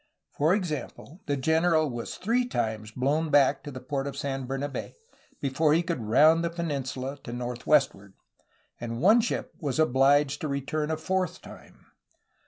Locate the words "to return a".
10.41-10.97